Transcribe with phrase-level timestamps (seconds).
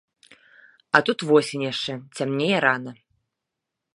[0.97, 2.91] А тут восень яшчэ, цямнее рана.